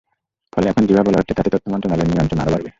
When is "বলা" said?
1.07-1.19